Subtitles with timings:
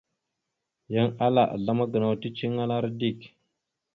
[0.93, 3.19] Yan ala azlam gənaw ticeliŋalara dik.